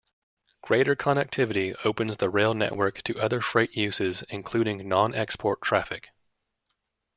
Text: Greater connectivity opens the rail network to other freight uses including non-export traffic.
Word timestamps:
Greater 0.63 0.95
connectivity 0.95 1.75
opens 1.85 2.17
the 2.17 2.27
rail 2.27 2.55
network 2.55 3.03
to 3.03 3.19
other 3.21 3.39
freight 3.39 3.77
uses 3.77 4.23
including 4.31 4.87
non-export 4.89 5.61
traffic. 5.61 6.09